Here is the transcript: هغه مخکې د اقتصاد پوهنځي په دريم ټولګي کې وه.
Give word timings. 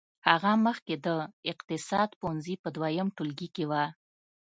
هغه 0.27 0.51
مخکې 0.65 0.95
د 1.05 1.07
اقتصاد 1.51 2.09
پوهنځي 2.19 2.55
په 2.63 2.69
دريم 2.75 3.07
ټولګي 3.15 3.47
کې 3.55 3.65
وه. 3.69 3.83